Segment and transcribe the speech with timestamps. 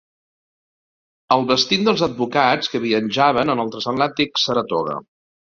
[1.35, 4.99] El vestit dels advocats que viatjaven en el transatlàntic Saratoga.